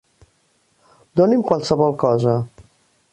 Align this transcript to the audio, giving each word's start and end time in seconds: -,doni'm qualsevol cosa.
-,doni'm 1.21 1.45
qualsevol 1.51 1.95
cosa. 2.05 2.37